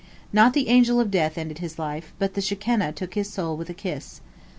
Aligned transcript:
Not 0.33 0.53
the 0.53 0.67
Angel 0.69 0.99
of 0.99 1.11
Death 1.11 1.37
ended 1.37 1.59
his 1.59 1.77
life, 1.77 2.11
but 2.17 2.33
the 2.33 2.41
Shekinah 2.41 2.93
took 2.93 3.13
his 3.13 3.29
soul 3.29 3.55
with 3.55 3.69
a 3.69 3.73
kiss. 3.75 4.19